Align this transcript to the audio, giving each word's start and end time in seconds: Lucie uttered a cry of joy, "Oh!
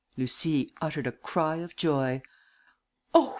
Lucie 0.17 0.67
uttered 0.81 1.05
a 1.05 1.11
cry 1.11 1.57
of 1.57 1.75
joy, 1.75 2.23
"Oh! 3.13 3.29